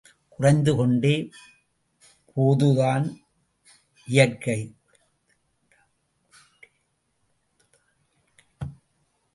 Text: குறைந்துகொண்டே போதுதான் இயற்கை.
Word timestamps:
குறைந்துகொண்டே 0.29 1.29
போதுதான் 2.33 3.05
இயற்கை. 4.07 4.59